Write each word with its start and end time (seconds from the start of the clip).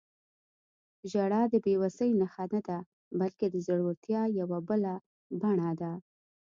•ژړا 1.11 1.41
د 1.51 1.53
بې 1.63 1.73
وسۍ 1.81 2.09
نښه 2.19 2.45
نه 2.53 2.61
ده، 2.67 2.77
بلکې 3.19 3.45
د 3.49 3.55
زړورتیا 3.67 4.21
یوه 4.39 4.59
بله 4.69 4.93
بڼه 5.39 5.69
ده. 5.81 5.93